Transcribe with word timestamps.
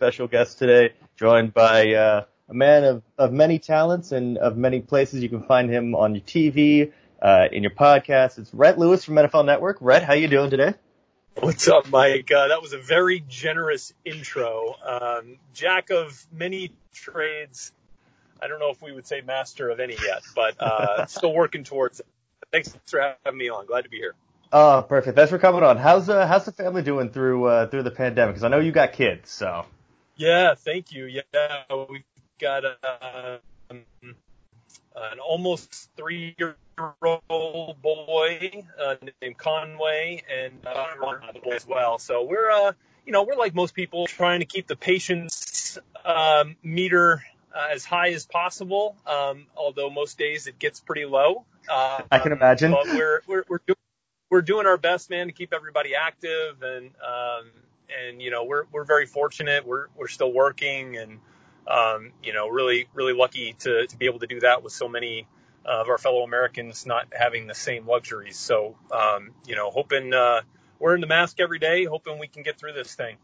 special 0.00 0.28
guest 0.28 0.58
today, 0.58 0.94
joined 1.14 1.52
by 1.52 1.92
uh, 1.92 2.24
a 2.48 2.54
man 2.54 2.84
of, 2.84 3.02
of 3.18 3.34
many 3.34 3.58
talents 3.58 4.12
and 4.12 4.38
of 4.38 4.56
many 4.56 4.80
places. 4.80 5.22
You 5.22 5.28
can 5.28 5.42
find 5.42 5.68
him 5.68 5.94
on 5.94 6.14
your 6.14 6.24
TV, 6.24 6.90
uh, 7.20 7.48
in 7.52 7.62
your 7.62 7.72
podcast. 7.72 8.38
It's 8.38 8.54
Rhett 8.54 8.78
Lewis 8.78 9.04
from 9.04 9.16
NFL 9.16 9.44
Network. 9.44 9.76
Rhett, 9.82 10.02
how 10.02 10.14
you 10.14 10.26
doing 10.26 10.48
today? 10.48 10.72
What's 11.38 11.68
up, 11.68 11.90
Mike? 11.90 12.32
Uh, 12.32 12.48
that 12.48 12.62
was 12.62 12.72
a 12.72 12.78
very 12.78 13.22
generous 13.28 13.92
intro. 14.02 14.74
Um, 14.82 15.36
jack 15.52 15.90
of 15.90 16.26
many 16.32 16.72
trades. 16.94 17.70
I 18.42 18.48
don't 18.48 18.58
know 18.58 18.70
if 18.70 18.80
we 18.80 18.92
would 18.92 19.06
say 19.06 19.20
master 19.20 19.68
of 19.68 19.80
any 19.80 19.98
yet, 20.02 20.22
but 20.34 20.54
uh, 20.60 21.04
still 21.08 21.34
working 21.34 21.62
towards 21.62 22.00
it. 22.00 22.06
Thanks 22.50 22.74
for 22.86 23.16
having 23.22 23.38
me 23.38 23.50
on. 23.50 23.66
Glad 23.66 23.82
to 23.82 23.90
be 23.90 23.98
here. 23.98 24.14
Oh, 24.50 24.82
perfect. 24.88 25.14
Thanks 25.14 25.30
for 25.30 25.38
coming 25.38 25.62
on. 25.62 25.76
How's 25.76 26.08
uh, 26.08 26.26
how's 26.26 26.46
the 26.46 26.52
family 26.52 26.80
doing 26.80 27.10
through 27.10 27.44
uh, 27.44 27.66
through 27.66 27.82
the 27.82 27.90
pandemic? 27.90 28.36
Because 28.36 28.44
I 28.44 28.48
know 28.48 28.60
you 28.60 28.72
got 28.72 28.94
kids, 28.94 29.30
so. 29.30 29.66
Yeah, 30.20 30.54
thank 30.54 30.92
you. 30.92 31.06
Yeah, 31.06 31.62
we've 31.88 32.04
got 32.38 32.64
uh, 32.66 33.38
an 33.70 35.18
almost 35.18 35.88
three 35.96 36.34
year 36.36 36.56
old 37.30 37.80
boy 37.80 38.64
uh, 38.78 38.96
named 39.22 39.38
Conway 39.38 40.22
and 40.30 40.52
uh, 40.66 41.54
as 41.54 41.66
well. 41.66 41.98
So 41.98 42.24
we're 42.24 42.50
uh, 42.50 42.72
you 43.06 43.12
know 43.12 43.22
we're 43.22 43.36
like 43.36 43.54
most 43.54 43.72
people 43.72 44.06
trying 44.06 44.40
to 44.40 44.44
keep 44.44 44.66
the 44.66 44.76
patience 44.76 45.78
um, 46.04 46.54
meter 46.62 47.24
uh, 47.56 47.68
as 47.72 47.86
high 47.86 48.10
as 48.10 48.26
possible. 48.26 48.96
Um, 49.06 49.46
although 49.56 49.88
most 49.88 50.18
days 50.18 50.46
it 50.46 50.58
gets 50.58 50.80
pretty 50.80 51.06
low. 51.06 51.46
Uh, 51.66 52.02
I 52.12 52.18
can 52.18 52.32
imagine. 52.32 52.72
But 52.72 52.84
we're 52.88 53.22
we're 53.26 53.44
we're 53.48 53.60
doing 53.66 53.76
we're 54.30 54.42
doing 54.42 54.66
our 54.66 54.76
best, 54.76 55.08
man, 55.08 55.28
to 55.28 55.32
keep 55.32 55.54
everybody 55.54 55.94
active 55.94 56.62
and 56.62 56.90
um, 57.02 57.50
and 58.06 58.22
you 58.22 58.30
know 58.30 58.44
we're 58.44 58.64
we're 58.72 58.84
very 58.84 59.06
fortunate. 59.06 59.66
We're 59.66 59.86
we're 59.96 60.08
still 60.08 60.32
working 60.32 60.96
and 60.96 61.18
um, 61.66 62.12
you 62.22 62.32
know 62.32 62.48
really 62.48 62.88
really 62.94 63.12
lucky 63.12 63.54
to 63.60 63.86
to 63.86 63.96
be 63.96 64.06
able 64.06 64.20
to 64.20 64.26
do 64.26 64.40
that 64.40 64.62
with 64.62 64.72
so 64.72 64.88
many 64.88 65.26
of 65.64 65.88
our 65.88 65.98
fellow 65.98 66.22
Americans 66.22 66.86
not 66.86 67.06
having 67.12 67.46
the 67.46 67.54
same 67.54 67.86
luxuries. 67.86 68.38
So 68.38 68.76
um, 68.90 69.30
you 69.46 69.56
know 69.56 69.70
hoping 69.70 70.12
uh, 70.12 70.42
wearing 70.78 71.00
the 71.00 71.06
mask 71.06 71.40
every 71.40 71.58
day, 71.58 71.84
hoping 71.84 72.18
we 72.18 72.28
can 72.28 72.42
get 72.42 72.58
through 72.58 72.72
this 72.72 72.94
thing. 72.94 73.16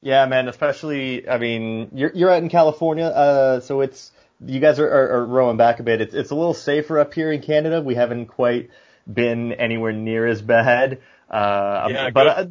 Yeah, 0.00 0.26
man. 0.26 0.48
Especially, 0.48 1.28
I 1.28 1.38
mean, 1.38 1.90
you're 1.94 2.12
you're 2.14 2.30
out 2.30 2.42
in 2.42 2.48
California, 2.48 3.06
uh, 3.06 3.60
so 3.60 3.80
it's 3.80 4.12
you 4.44 4.60
guys 4.60 4.78
are, 4.78 4.88
are, 4.88 5.10
are 5.16 5.26
rowing 5.26 5.56
back 5.56 5.80
a 5.80 5.82
bit. 5.82 6.00
It's 6.00 6.14
it's 6.14 6.30
a 6.30 6.34
little 6.34 6.54
safer 6.54 7.00
up 7.00 7.14
here 7.14 7.32
in 7.32 7.42
Canada. 7.42 7.80
We 7.80 7.96
haven't 7.96 8.26
quite 8.26 8.70
been 9.12 9.52
anywhere 9.52 9.92
near 9.92 10.26
as 10.26 10.40
bad. 10.40 11.00
Uh, 11.28 11.88
yeah, 11.90 12.10
but 12.10 12.26
uh, 12.26 12.46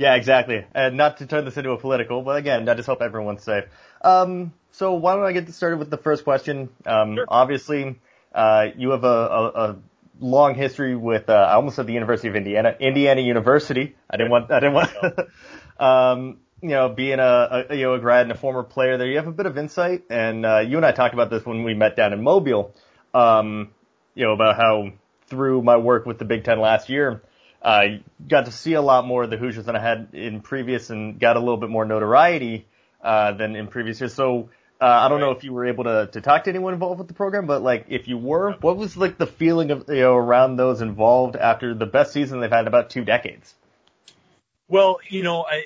yeah, 0.00 0.14
exactly. 0.14 0.64
And 0.74 0.96
not 0.96 1.18
to 1.18 1.26
turn 1.26 1.44
this 1.44 1.58
into 1.58 1.72
a 1.72 1.76
political, 1.76 2.22
but 2.22 2.38
again, 2.38 2.66
I 2.66 2.72
just 2.72 2.86
hope 2.86 3.02
everyone's 3.02 3.42
safe. 3.42 3.64
Um, 4.00 4.54
so 4.72 4.94
why 4.94 5.14
don't 5.14 5.26
I 5.26 5.32
get 5.32 5.52
started 5.52 5.78
with 5.78 5.90
the 5.90 5.98
first 5.98 6.24
question? 6.24 6.70
Um, 6.86 7.16
sure. 7.16 7.26
obviously, 7.28 8.00
uh, 8.34 8.68
you 8.78 8.92
have 8.92 9.04
a, 9.04 9.06
a, 9.06 9.46
a 9.48 9.76
long 10.18 10.54
history 10.54 10.96
with, 10.96 11.28
uh, 11.28 11.34
I 11.34 11.52
almost 11.52 11.76
said 11.76 11.86
the 11.86 11.92
University 11.92 12.28
of 12.28 12.36
Indiana, 12.36 12.74
Indiana 12.80 13.20
University. 13.20 13.94
I 14.08 14.16
didn't 14.16 14.30
want, 14.30 14.50
I 14.50 14.60
didn't 14.60 14.72
want, 14.72 14.90
um, 15.78 16.38
you 16.62 16.70
know, 16.70 16.88
being 16.88 17.18
a, 17.18 17.66
a, 17.68 17.76
you 17.76 17.82
know, 17.82 17.92
a 17.92 17.98
grad 17.98 18.22
and 18.22 18.32
a 18.32 18.38
former 18.38 18.62
player 18.62 18.96
there, 18.96 19.06
you 19.06 19.18
have 19.18 19.26
a 19.26 19.32
bit 19.32 19.44
of 19.44 19.58
insight. 19.58 20.04
And, 20.08 20.46
uh, 20.46 20.60
you 20.60 20.78
and 20.78 20.86
I 20.86 20.92
talked 20.92 21.12
about 21.12 21.28
this 21.28 21.44
when 21.44 21.62
we 21.62 21.74
met 21.74 21.94
down 21.94 22.14
in 22.14 22.22
Mobile, 22.22 22.72
um, 23.12 23.68
you 24.14 24.24
know, 24.24 24.32
about 24.32 24.56
how 24.56 24.92
through 25.26 25.60
my 25.60 25.76
work 25.76 26.06
with 26.06 26.18
the 26.18 26.24
Big 26.24 26.44
Ten 26.44 26.58
last 26.58 26.88
year, 26.88 27.20
uh, 27.62 27.84
got 28.26 28.46
to 28.46 28.52
see 28.52 28.74
a 28.74 28.82
lot 28.82 29.06
more 29.06 29.24
of 29.24 29.30
the 29.30 29.36
Hoosiers 29.36 29.66
than 29.66 29.76
I 29.76 29.80
had 29.80 30.08
in 30.12 30.40
previous 30.40 30.90
and 30.90 31.18
got 31.18 31.36
a 31.36 31.40
little 31.40 31.56
bit 31.56 31.70
more 31.70 31.84
notoriety, 31.84 32.66
uh, 33.02 33.32
than 33.32 33.56
in 33.56 33.66
previous 33.68 34.00
years. 34.00 34.14
So, 34.14 34.50
uh, 34.80 34.84
I 34.84 35.08
don't 35.08 35.20
know 35.20 35.32
if 35.32 35.44
you 35.44 35.52
were 35.52 35.66
able 35.66 35.84
to, 35.84 36.08
to 36.12 36.20
talk 36.20 36.44
to 36.44 36.50
anyone 36.50 36.72
involved 36.72 36.98
with 36.98 37.08
the 37.08 37.14
program, 37.14 37.46
but 37.46 37.62
like 37.62 37.86
if 37.88 38.08
you 38.08 38.16
were, 38.16 38.52
what 38.60 38.76
was 38.76 38.96
like 38.96 39.18
the 39.18 39.26
feeling 39.26 39.70
of, 39.70 39.84
you 39.88 40.00
know, 40.00 40.14
around 40.14 40.56
those 40.56 40.80
involved 40.80 41.36
after 41.36 41.74
the 41.74 41.86
best 41.86 42.12
season 42.12 42.40
they've 42.40 42.50
had 42.50 42.62
in 42.62 42.66
about 42.66 42.88
two 42.88 43.04
decades? 43.04 43.54
Well, 44.68 45.00
you 45.08 45.22
know, 45.22 45.44
I, 45.44 45.64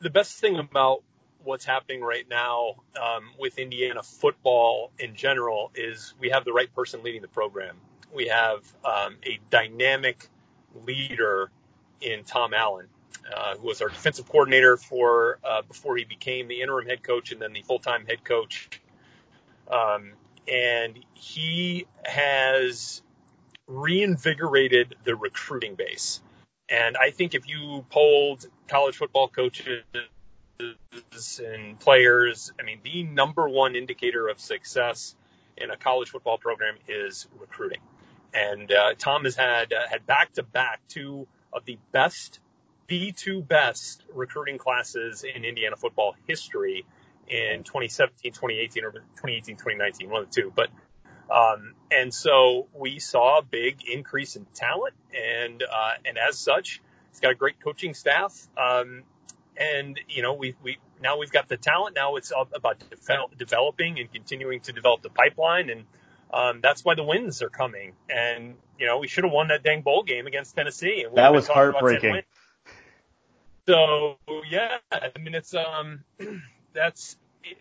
the 0.00 0.10
best 0.10 0.38
thing 0.38 0.56
about 0.56 1.02
what's 1.44 1.64
happening 1.64 2.00
right 2.00 2.28
now 2.28 2.76
um, 3.00 3.30
with 3.38 3.58
Indiana 3.58 4.02
football 4.02 4.90
in 4.98 5.14
general 5.14 5.70
is 5.74 6.14
we 6.18 6.30
have 6.30 6.44
the 6.44 6.52
right 6.52 6.72
person 6.74 7.02
leading 7.04 7.22
the 7.22 7.28
program 7.28 7.76
we 8.12 8.28
have 8.28 8.60
um, 8.84 9.16
a 9.24 9.38
dynamic 9.50 10.28
leader 10.86 11.50
in 12.00 12.24
Tom 12.24 12.54
Allen, 12.54 12.86
uh, 13.34 13.56
who 13.56 13.66
was 13.66 13.82
our 13.82 13.88
defensive 13.88 14.28
coordinator 14.28 14.76
for 14.76 15.38
uh, 15.44 15.62
before 15.62 15.96
he 15.96 16.04
became 16.04 16.48
the 16.48 16.60
interim 16.60 16.86
head 16.86 17.02
coach 17.02 17.32
and 17.32 17.40
then 17.40 17.52
the 17.52 17.62
full-time 17.62 18.06
head 18.06 18.24
coach. 18.24 18.68
Um, 19.70 20.12
and 20.48 20.98
he 21.14 21.86
has 22.04 23.02
reinvigorated 23.68 24.96
the 25.04 25.14
recruiting 25.14 25.76
base. 25.76 26.20
And 26.68 26.96
I 26.96 27.10
think 27.10 27.34
if 27.34 27.48
you 27.48 27.84
polled 27.90 28.46
college 28.66 28.96
football 28.96 29.28
coaches 29.28 29.84
and 31.38 31.78
players, 31.78 32.52
I 32.58 32.62
mean, 32.62 32.80
the 32.82 33.02
number 33.04 33.48
one 33.48 33.76
indicator 33.76 34.28
of 34.28 34.40
success 34.40 35.14
in 35.56 35.70
a 35.70 35.76
college 35.76 36.10
football 36.10 36.38
program 36.38 36.76
is 36.88 37.26
recruiting. 37.38 37.80
And 38.34 38.72
uh, 38.72 38.94
Tom 38.98 39.24
has 39.24 39.36
had 39.36 39.72
uh, 39.72 39.88
had 39.88 40.06
back 40.06 40.32
to 40.34 40.42
back 40.42 40.80
two 40.88 41.26
of 41.52 41.64
the 41.64 41.78
best, 41.92 42.40
the 42.88 43.12
two 43.12 43.42
best 43.42 44.02
recruiting 44.12 44.58
classes 44.58 45.24
in 45.24 45.44
Indiana 45.44 45.76
football 45.76 46.14
history 46.26 46.86
in 47.28 47.62
2017, 47.62 48.32
2018, 48.32 48.84
or 48.84 48.92
2018, 48.92 49.56
2019, 49.56 50.10
one 50.10 50.22
of 50.22 50.30
the 50.30 50.40
two. 50.42 50.52
But 50.54 50.68
um, 51.30 51.74
and 51.90 52.12
so 52.12 52.68
we 52.74 52.98
saw 52.98 53.38
a 53.38 53.42
big 53.42 53.84
increase 53.90 54.36
in 54.36 54.46
talent, 54.54 54.94
and 55.14 55.62
uh, 55.62 55.92
and 56.04 56.18
as 56.18 56.38
such, 56.38 56.80
he's 57.10 57.20
got 57.20 57.32
a 57.32 57.34
great 57.34 57.60
coaching 57.60 57.94
staff. 57.94 58.48
Um, 58.56 59.02
and 59.56 59.98
you 60.08 60.22
know, 60.22 60.34
we 60.34 60.54
we 60.62 60.78
now 61.02 61.18
we've 61.18 61.32
got 61.32 61.48
the 61.48 61.56
talent. 61.56 61.96
Now 61.96 62.16
it's 62.16 62.32
about 62.54 62.82
develop, 62.90 63.36
developing 63.36 63.98
and 63.98 64.12
continuing 64.12 64.60
to 64.60 64.72
develop 64.72 65.02
the 65.02 65.10
pipeline 65.10 65.70
and 65.70 65.84
um, 66.32 66.60
that's 66.62 66.84
why 66.84 66.94
the 66.94 67.04
wins 67.04 67.42
are 67.42 67.50
coming. 67.50 67.92
And, 68.08 68.54
you 68.78 68.86
know, 68.86 68.98
we 68.98 69.08
should 69.08 69.24
have 69.24 69.32
won 69.32 69.48
that 69.48 69.62
dang 69.62 69.82
bowl 69.82 70.02
game 70.02 70.26
against 70.26 70.56
Tennessee. 70.56 71.04
And 71.06 71.16
that 71.16 71.32
was 71.32 71.46
heartbreaking. 71.46 72.22
So, 73.68 74.16
yeah, 74.50 74.78
I 74.90 75.10
mean, 75.20 75.34
it's, 75.34 75.54
um, 75.54 76.02
that's, 76.72 77.16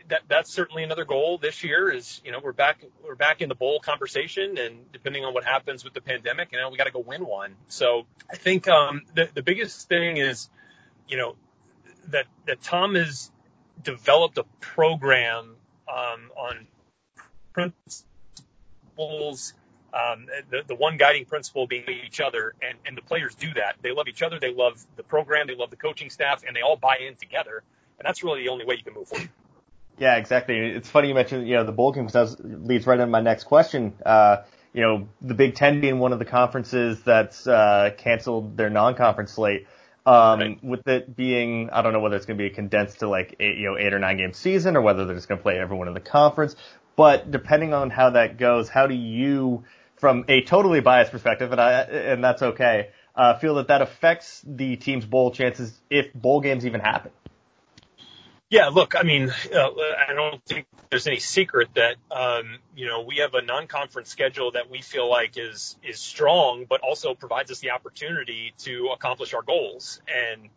that, 0.09 0.21
that's 0.27 0.51
certainly 0.51 0.83
another 0.83 1.05
goal 1.05 1.37
this 1.37 1.63
year 1.63 1.91
is, 1.91 2.21
you 2.23 2.31
know, 2.31 2.39
we're 2.43 2.53
back, 2.53 2.83
we're 3.03 3.15
back 3.15 3.41
in 3.41 3.49
the 3.49 3.55
bowl 3.55 3.79
conversation 3.79 4.57
and 4.57 4.91
depending 4.91 5.25
on 5.25 5.33
what 5.33 5.43
happens 5.43 5.83
with 5.83 5.93
the 5.93 6.01
pandemic, 6.01 6.49
you 6.51 6.59
know, 6.59 6.69
we 6.69 6.77
got 6.77 6.85
to 6.85 6.91
go 6.91 6.99
win 6.99 7.25
one. 7.25 7.55
So 7.67 8.05
I 8.31 8.35
think, 8.35 8.67
um, 8.67 9.01
the, 9.13 9.29
the 9.33 9.43
biggest 9.43 9.89
thing 9.89 10.17
is, 10.17 10.49
you 11.07 11.17
know, 11.17 11.35
that, 12.07 12.25
that 12.47 12.61
Tom 12.61 12.95
has 12.95 13.31
developed 13.83 14.37
a 14.37 14.45
program, 14.59 15.55
um, 15.87 16.31
on 16.37 16.67
principles 17.53 18.05
principles. 18.95 19.53
Um, 19.93 20.27
the, 20.49 20.63
the 20.67 20.75
one 20.75 20.97
guiding 20.97 21.25
principle 21.25 21.67
being 21.67 21.83
each 22.05 22.21
other, 22.21 22.53
and, 22.61 22.77
and 22.85 22.97
the 22.97 23.01
players 23.01 23.35
do 23.35 23.53
that. 23.55 23.75
They 23.81 23.91
love 23.91 24.07
each 24.07 24.21
other, 24.21 24.39
they 24.39 24.53
love 24.53 24.85
the 24.95 25.03
program, 25.03 25.47
they 25.47 25.55
love 25.55 25.69
the 25.69 25.75
coaching 25.75 26.09
staff, 26.09 26.43
and 26.47 26.55
they 26.55 26.61
all 26.61 26.77
buy 26.77 26.97
in 27.05 27.15
together. 27.15 27.61
And 27.99 28.05
that's 28.05 28.23
really 28.23 28.43
the 28.43 28.49
only 28.49 28.65
way 28.65 28.75
you 28.75 28.83
can 28.83 28.93
move 28.93 29.09
forward. 29.09 29.29
Yeah, 29.99 30.15
exactly. 30.15 30.57
It's 30.57 30.89
funny 30.89 31.09
you 31.09 31.13
mentioned, 31.13 31.47
you 31.47 31.55
know, 31.55 31.65
the 31.65 31.73
bowl 31.73 31.91
game 31.91 32.05
because 32.05 32.37
that 32.37 32.65
leads 32.65 32.87
right 32.87 32.99
into 32.99 33.11
my 33.11 33.21
next 33.21 33.43
question. 33.43 33.93
Uh, 34.05 34.37
you 34.73 34.81
know, 34.81 35.09
the 35.21 35.33
Big 35.33 35.55
Ten 35.55 35.81
being 35.81 35.99
one 35.99 36.13
of 36.13 36.19
the 36.19 36.25
conferences 36.25 37.01
that's 37.03 37.45
uh, 37.45 37.91
canceled 37.97 38.55
their 38.55 38.69
non-conference 38.69 39.33
slate. 39.33 39.67
Um, 40.03 40.39
right. 40.39 40.63
with 40.63 40.87
it 40.87 41.15
being, 41.15 41.69
I 41.69 41.83
don't 41.83 41.93
know 41.93 41.99
whether 41.99 42.15
it's 42.15 42.25
going 42.25 42.37
to 42.37 42.41
be 42.41 42.47
a 42.47 42.53
condensed 42.53 42.99
to 42.99 43.07
like 43.07 43.35
eight, 43.39 43.57
you 43.57 43.69
know, 43.69 43.77
eight 43.77 43.93
or 43.93 43.99
nine 43.99 44.17
game 44.17 44.33
season 44.33 44.75
or 44.75 44.81
whether 44.81 45.05
they're 45.05 45.15
just 45.15 45.27
going 45.27 45.37
to 45.37 45.43
play 45.43 45.59
everyone 45.59 45.87
in 45.87 45.93
the 45.93 45.99
conference. 45.99 46.55
But 46.95 47.31
depending 47.31 47.73
on 47.73 47.89
how 47.89 48.11
that 48.11 48.37
goes, 48.37 48.69
how 48.69 48.87
do 48.87 48.93
you, 48.95 49.63
from 49.97 50.25
a 50.27 50.41
totally 50.41 50.81
biased 50.81 51.11
perspective, 51.11 51.51
and 51.51 51.61
I, 51.61 51.81
and 51.81 52.23
that's 52.23 52.41
okay, 52.41 52.89
uh, 53.15 53.37
feel 53.39 53.55
that 53.55 53.67
that 53.67 53.81
affects 53.81 54.43
the 54.45 54.75
team's 54.75 55.05
bowl 55.05 55.31
chances 55.31 55.79
if 55.89 56.13
bowl 56.13 56.41
games 56.41 56.65
even 56.65 56.81
happen? 56.81 57.11
Yeah, 58.51 58.67
look, 58.67 58.95
I 58.97 59.03
mean, 59.03 59.29
uh, 59.29 59.69
I 60.09 60.13
don't 60.13 60.43
think 60.43 60.67
there's 60.89 61.07
any 61.07 61.19
secret 61.19 61.69
that 61.75 61.95
um, 62.11 62.57
you 62.75 62.85
know 62.85 63.01
we 63.01 63.17
have 63.17 63.33
a 63.33 63.41
non-conference 63.41 64.09
schedule 64.09 64.51
that 64.51 64.69
we 64.69 64.81
feel 64.81 65.09
like 65.09 65.37
is 65.37 65.77
is 65.81 66.01
strong, 66.01 66.65
but 66.67 66.81
also 66.81 67.13
provides 67.13 67.49
us 67.49 67.59
the 67.59 67.71
opportunity 67.71 68.53
to 68.59 68.89
accomplish 68.93 69.33
our 69.33 69.41
goals. 69.41 70.01
And 70.05 70.49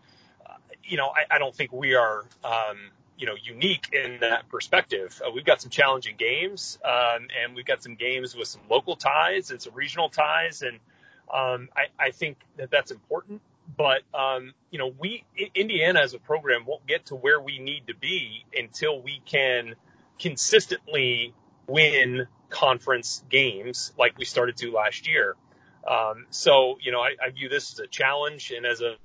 uh, 0.44 0.54
you 0.82 0.96
know, 0.96 1.06
I, 1.06 1.36
I 1.36 1.38
don't 1.38 1.54
think 1.54 1.72
we 1.72 1.94
are 1.94 2.24
um, 2.42 2.90
you 3.18 3.26
know, 3.26 3.34
unique 3.42 3.90
in 3.92 4.18
that 4.20 4.48
perspective. 4.48 5.20
Uh, 5.24 5.30
we've 5.34 5.44
got 5.44 5.60
some 5.62 5.70
challenging 5.70 6.16
games, 6.16 6.78
um, 6.84 7.28
and 7.42 7.54
we've 7.54 7.66
got 7.66 7.82
some 7.82 7.94
games 7.94 8.34
with 8.36 8.48
some 8.48 8.62
local 8.70 8.96
ties 8.96 9.50
and 9.50 9.62
some 9.62 9.74
regional 9.74 10.08
ties, 10.08 10.62
and 10.62 10.78
um, 11.32 11.68
I, 11.76 11.86
I 11.98 12.10
think 12.10 12.38
that 12.56 12.70
that's 12.70 12.90
important. 12.90 13.40
but 13.76 14.02
um, 14.14 14.52
you 14.70 14.78
know, 14.78 14.92
we 14.98 15.24
Indiana 15.54 16.00
as 16.00 16.14
a 16.14 16.18
program 16.18 16.66
won't 16.66 16.86
get 16.86 17.06
to 17.06 17.14
where 17.14 17.40
we 17.40 17.58
need 17.58 17.86
to 17.88 17.94
be 17.94 18.44
until 18.56 19.00
we 19.00 19.20
can 19.24 19.74
consistently 20.18 21.34
win 21.66 22.26
conference 22.50 23.24
games 23.30 23.92
like 23.98 24.18
we 24.18 24.24
started 24.24 24.56
to 24.58 24.70
last 24.72 25.08
year. 25.08 25.34
Um, 25.88 26.26
so 26.30 26.78
you 26.82 26.92
know, 26.92 27.00
I, 27.00 27.16
I 27.24 27.30
view 27.30 27.48
this 27.48 27.72
as 27.72 27.78
a 27.78 27.86
challenge 27.86 28.52
and 28.56 28.66
as 28.66 28.80
a 28.82 28.96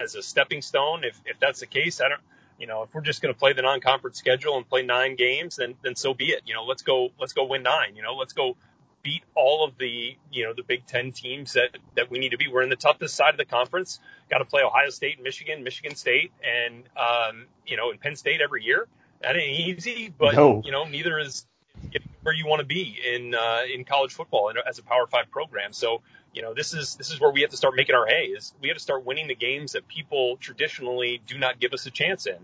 as 0.00 0.14
a 0.14 0.22
stepping 0.22 0.62
stone. 0.62 1.04
If 1.04 1.20
if 1.26 1.38
that's 1.40 1.60
the 1.60 1.66
case, 1.66 2.00
I 2.00 2.08
don't. 2.08 2.20
You 2.58 2.66
know, 2.66 2.82
if 2.82 2.94
we're 2.94 3.02
just 3.02 3.22
going 3.22 3.34
to 3.34 3.38
play 3.38 3.52
the 3.52 3.62
non-conference 3.62 4.18
schedule 4.18 4.56
and 4.56 4.68
play 4.68 4.82
nine 4.82 5.16
games, 5.16 5.56
then 5.56 5.74
then 5.82 5.94
so 5.96 6.14
be 6.14 6.26
it. 6.26 6.42
You 6.46 6.54
know, 6.54 6.64
let's 6.64 6.82
go 6.82 7.10
let's 7.20 7.32
go 7.32 7.44
win 7.44 7.62
nine. 7.62 7.96
You 7.96 8.02
know, 8.02 8.14
let's 8.14 8.32
go 8.32 8.56
beat 9.02 9.22
all 9.36 9.64
of 9.64 9.78
the 9.78 10.16
you 10.32 10.44
know 10.44 10.52
the 10.52 10.62
Big 10.62 10.86
Ten 10.86 11.12
teams 11.12 11.52
that 11.52 11.76
that 11.94 12.10
we 12.10 12.18
need 12.18 12.30
to 12.30 12.38
be. 12.38 12.48
We're 12.48 12.62
in 12.62 12.70
the 12.70 12.76
toughest 12.76 13.14
side 13.14 13.34
of 13.34 13.38
the 13.38 13.44
conference. 13.44 14.00
Got 14.30 14.38
to 14.38 14.44
play 14.44 14.62
Ohio 14.62 14.90
State, 14.90 15.22
Michigan, 15.22 15.62
Michigan 15.62 15.94
State, 15.94 16.32
and 16.42 16.82
um, 16.96 17.46
you 17.66 17.76
know, 17.76 17.90
and 17.90 18.00
Penn 18.00 18.16
State 18.16 18.40
every 18.40 18.64
year. 18.64 18.88
That 19.22 19.36
ain't 19.36 19.78
easy, 19.78 20.12
but 20.16 20.34
no. 20.34 20.62
you 20.64 20.72
know, 20.72 20.84
neither 20.84 21.18
is 21.18 21.46
getting 21.90 22.08
where 22.22 22.34
you 22.34 22.46
want 22.46 22.60
to 22.60 22.66
be 22.66 22.98
in 23.14 23.34
uh, 23.34 23.62
in 23.72 23.84
college 23.84 24.12
football 24.12 24.48
and 24.48 24.58
as 24.68 24.78
a 24.78 24.82
Power 24.82 25.06
Five 25.06 25.30
program. 25.30 25.72
So 25.72 26.02
you 26.32 26.42
know, 26.42 26.54
this 26.54 26.74
is 26.74 26.96
this 26.96 27.10
is 27.10 27.20
where 27.20 27.30
we 27.30 27.40
have 27.42 27.50
to 27.50 27.56
start 27.56 27.74
making 27.76 27.94
our 27.94 28.06
hay. 28.06 28.26
Is 28.26 28.52
we 28.60 28.68
have 28.68 28.76
to 28.76 28.82
start 28.82 29.04
winning 29.04 29.28
the 29.28 29.34
games 29.34 29.72
that 29.72 29.88
people 29.88 30.36
traditionally 30.36 31.22
do 31.26 31.38
not 31.38 31.58
give 31.60 31.72
us 31.72 31.86
a 31.86 31.90
chance 31.90 32.26
in. 32.26 32.38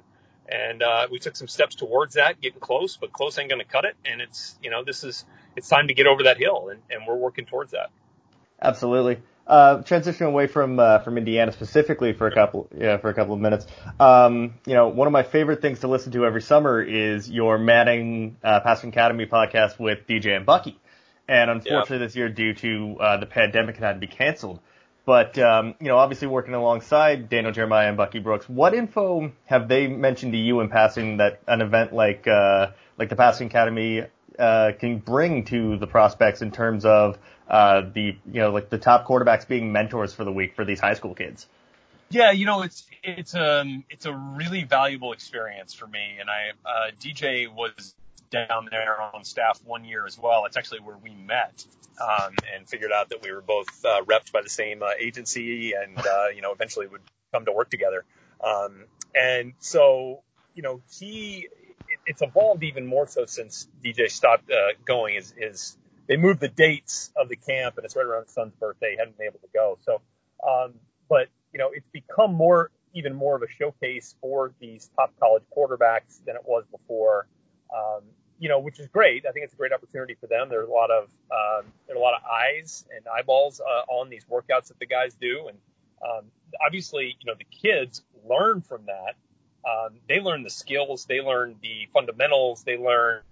And 0.48 0.82
uh, 0.82 1.06
we 1.10 1.18
took 1.18 1.36
some 1.36 1.48
steps 1.48 1.76
towards 1.76 2.16
that, 2.16 2.40
getting 2.40 2.60
close, 2.60 2.96
but 2.96 3.12
close 3.12 3.38
ain't 3.38 3.48
going 3.48 3.60
to 3.60 3.66
cut 3.66 3.84
it. 3.84 3.96
And 4.04 4.20
it's, 4.20 4.58
you 4.62 4.70
know, 4.70 4.84
this 4.84 5.04
is, 5.04 5.24
it's 5.56 5.68
time 5.68 5.88
to 5.88 5.94
get 5.94 6.06
over 6.06 6.24
that 6.24 6.36
hill, 6.36 6.68
and, 6.70 6.82
and 6.90 7.06
we're 7.06 7.16
working 7.16 7.46
towards 7.46 7.72
that. 7.72 7.90
Absolutely. 8.60 9.18
Uh, 9.44 9.82
transitioning 9.82 10.28
away 10.28 10.46
from 10.46 10.78
uh, 10.78 11.00
from 11.00 11.18
Indiana 11.18 11.50
specifically 11.50 12.12
for 12.12 12.28
a 12.28 12.32
couple 12.32 12.68
yeah 12.76 12.96
for 12.98 13.10
a 13.10 13.14
couple 13.14 13.34
of 13.34 13.40
minutes. 13.40 13.66
Um, 13.98 14.54
you 14.66 14.74
know, 14.74 14.88
one 14.88 15.08
of 15.08 15.12
my 15.12 15.24
favorite 15.24 15.60
things 15.60 15.80
to 15.80 15.88
listen 15.88 16.12
to 16.12 16.24
every 16.24 16.42
summer 16.42 16.80
is 16.80 17.28
your 17.28 17.58
Manning 17.58 18.36
uh, 18.44 18.60
Passing 18.60 18.90
Academy 18.90 19.26
podcast 19.26 19.80
with 19.80 20.06
DJ 20.06 20.36
and 20.36 20.46
Bucky. 20.46 20.78
And 21.28 21.50
unfortunately, 21.50 21.96
yeah. 21.96 22.04
this 22.04 22.16
year, 22.16 22.28
due 22.28 22.54
to 22.54 22.96
uh, 23.00 23.16
the 23.16 23.26
pandemic, 23.26 23.76
it 23.76 23.82
had 23.82 23.94
to 23.94 23.98
be 23.98 24.06
canceled. 24.06 24.60
But 25.04 25.36
um, 25.38 25.74
you 25.80 25.88
know, 25.88 25.96
obviously 25.96 26.28
working 26.28 26.54
alongside 26.54 27.28
Daniel 27.28 27.52
Jeremiah 27.52 27.88
and 27.88 27.96
Bucky 27.96 28.20
Brooks, 28.20 28.48
what 28.48 28.74
info 28.74 29.32
have 29.46 29.66
they 29.66 29.88
mentioned 29.88 30.32
to 30.32 30.38
you 30.38 30.60
in 30.60 30.68
passing 30.68 31.16
that 31.16 31.40
an 31.48 31.60
event 31.60 31.92
like 31.92 32.28
uh, 32.28 32.68
like 32.96 33.08
the 33.08 33.16
Passing 33.16 33.48
Academy 33.48 34.04
uh, 34.38 34.72
can 34.78 34.98
bring 34.98 35.44
to 35.46 35.76
the 35.76 35.86
prospects 35.86 36.42
in 36.42 36.50
terms 36.50 36.84
of 36.84 37.18
uh, 37.48 37.82
the 37.92 38.16
you 38.26 38.40
know 38.40 38.50
like 38.50 38.70
the 38.70 38.78
top 38.78 39.06
quarterbacks 39.06 39.46
being 39.46 39.72
mentors 39.72 40.12
for 40.12 40.24
the 40.24 40.32
week 40.32 40.54
for 40.54 40.64
these 40.64 40.80
high 40.80 40.94
school 40.94 41.14
kids? 41.14 41.46
Yeah, 42.10 42.30
you 42.32 42.44
know, 42.44 42.62
it's 42.62 42.86
it's 43.02 43.34
um 43.34 43.84
it's 43.88 44.06
a 44.06 44.12
really 44.12 44.64
valuable 44.64 45.12
experience 45.12 45.72
for 45.72 45.86
me, 45.86 46.18
and 46.20 46.28
I 46.28 46.50
uh, 46.64 46.90
DJ 47.00 47.52
was 47.52 47.94
down 48.30 48.68
there 48.70 49.00
on 49.00 49.24
staff 49.24 49.60
one 49.64 49.84
year 49.84 50.06
as 50.06 50.18
well. 50.18 50.44
It's 50.46 50.56
actually 50.56 50.80
where 50.80 50.96
we 50.96 51.14
met 51.14 51.64
um, 52.00 52.34
and 52.54 52.68
figured 52.68 52.92
out 52.92 53.10
that 53.10 53.22
we 53.22 53.32
were 53.32 53.42
both 53.42 53.68
uh, 53.84 54.02
repped 54.04 54.32
by 54.32 54.42
the 54.42 54.48
same 54.48 54.82
uh, 54.82 54.90
agency, 54.98 55.72
and 55.72 55.98
uh, 55.98 56.28
you 56.34 56.42
know 56.42 56.52
eventually 56.52 56.86
would 56.86 57.02
come 57.32 57.44
to 57.44 57.52
work 57.52 57.70
together. 57.70 58.04
Um, 58.42 58.84
and 59.14 59.54
so 59.60 60.22
you 60.54 60.62
know 60.62 60.80
he 60.98 61.48
it's 62.06 62.22
evolved 62.22 62.62
even 62.62 62.86
more 62.86 63.06
so 63.06 63.26
since 63.26 63.68
DJ 63.84 64.10
stopped 64.10 64.50
uh, 64.50 64.74
going. 64.84 65.16
Is 65.16 65.34
is 65.36 65.76
they 66.08 66.16
moved 66.16 66.40
the 66.40 66.48
dates 66.48 67.12
of 67.16 67.28
the 67.28 67.36
camp, 67.36 67.76
and 67.76 67.84
it's 67.84 67.96
right 67.96 68.06
around 68.06 68.24
his 68.24 68.34
son's 68.34 68.54
birthday. 68.54 68.92
He 68.92 68.96
hadn't 68.98 69.18
been 69.18 69.26
able 69.26 69.40
to 69.40 69.48
go, 69.52 69.78
so 69.82 70.00
um, 70.46 70.74
but 71.08 71.28
you 71.52 71.58
know 71.58 71.70
it's 71.72 71.88
become 71.92 72.34
more 72.34 72.70
even 72.94 73.14
more 73.14 73.36
of 73.36 73.42
a 73.42 73.48
showcase 73.48 74.14
for 74.20 74.52
these 74.60 74.90
top 74.96 75.12
college 75.18 75.42
quarterbacks 75.56 76.22
than 76.26 76.36
it 76.36 76.42
was 76.44 76.64
before. 76.70 77.26
Um, 77.74 78.02
you 78.38 78.48
know, 78.48 78.58
which 78.58 78.80
is 78.80 78.88
great. 78.88 79.24
I 79.24 79.30
think 79.30 79.44
it's 79.44 79.54
a 79.54 79.56
great 79.56 79.72
opportunity 79.72 80.16
for 80.20 80.26
them. 80.26 80.48
There's 80.48 80.68
a 80.68 80.72
lot 80.72 80.90
of 80.90 81.04
um, 81.30 81.72
there 81.86 81.96
are 81.96 81.98
a 81.98 82.02
lot 82.02 82.14
of 82.14 82.22
eyes 82.24 82.84
and 82.94 83.06
eyeballs 83.06 83.60
uh, 83.60 83.92
on 83.92 84.10
these 84.10 84.24
workouts 84.24 84.68
that 84.68 84.78
the 84.80 84.86
guys 84.86 85.14
do, 85.14 85.48
and 85.48 85.58
um, 86.02 86.24
obviously, 86.64 87.16
you 87.20 87.26
know, 87.26 87.34
the 87.38 87.46
kids 87.46 88.02
learn 88.28 88.60
from 88.60 88.86
that. 88.86 89.14
Um, 89.64 89.98
they 90.08 90.20
learn 90.20 90.42
the 90.42 90.50
skills, 90.50 91.06
they 91.06 91.20
learn 91.20 91.56
the 91.62 91.88
fundamentals, 91.92 92.64
they 92.64 92.76
learn 92.76 93.22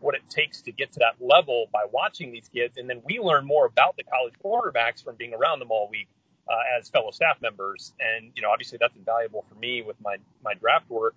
what 0.00 0.14
it 0.14 0.22
takes 0.28 0.62
to 0.62 0.72
get 0.72 0.92
to 0.92 0.98
that 1.00 1.14
level 1.24 1.66
by 1.72 1.84
watching 1.90 2.32
these 2.32 2.48
kids, 2.48 2.76
and 2.76 2.88
then 2.88 3.02
we 3.04 3.18
learn 3.18 3.46
more 3.46 3.66
about 3.66 3.96
the 3.96 4.04
college 4.04 4.34
quarterbacks 4.44 5.02
from 5.02 5.16
being 5.16 5.34
around 5.34 5.58
them 5.58 5.70
all 5.70 5.88
week 5.90 6.08
uh, 6.48 6.78
as 6.78 6.88
fellow 6.88 7.10
staff 7.10 7.40
members. 7.40 7.92
And 8.00 8.32
you 8.34 8.42
know, 8.42 8.50
obviously, 8.50 8.78
that's 8.80 8.96
invaluable 8.96 9.44
for 9.48 9.54
me 9.56 9.82
with 9.82 9.96
my 10.02 10.16
my 10.44 10.54
draft 10.54 10.88
work. 10.90 11.16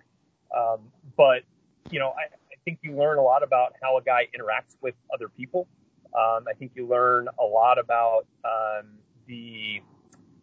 Um, 0.56 0.80
but 1.16 1.42
you 1.90 1.98
know, 1.98 2.10
I, 2.10 2.28
think 2.64 2.78
you 2.82 2.96
learn 2.96 3.18
a 3.18 3.22
lot 3.22 3.42
about 3.42 3.74
how 3.82 3.98
a 3.98 4.02
guy 4.02 4.26
interacts 4.36 4.76
with 4.80 4.94
other 5.12 5.28
people. 5.28 5.68
Um, 6.14 6.44
I 6.48 6.54
think 6.58 6.72
you 6.74 6.86
learn 6.86 7.28
a 7.38 7.44
lot 7.44 7.78
about 7.78 8.26
um, 8.44 8.86
the 9.26 9.82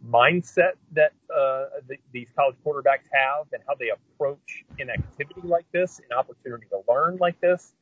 mindset 0.08 0.74
that 0.94 1.12
uh, 1.34 1.66
the, 1.88 1.98
these 2.12 2.28
college 2.36 2.56
quarterbacks 2.66 3.08
have 3.12 3.48
and 3.54 3.62
how 3.68 3.76
they 3.76 3.90
approach 3.90 4.64
an 4.80 4.90
activity 4.90 5.42
like 5.44 5.66
this, 5.72 6.00
an 6.00 6.18
opportunity 6.18 6.66
to 6.70 6.82
learn 6.92 7.18
like 7.18 7.40
this. 7.42 7.74